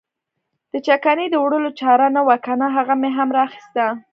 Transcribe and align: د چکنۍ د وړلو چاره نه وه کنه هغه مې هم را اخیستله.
د 0.71 0.73
چکنۍ 0.87 1.27
د 1.31 1.35
وړلو 1.43 1.71
چاره 1.79 2.07
نه 2.15 2.21
وه 2.27 2.37
کنه 2.45 2.67
هغه 2.77 2.93
مې 3.01 3.09
هم 3.17 3.29
را 3.35 3.41
اخیستله. 3.47 3.87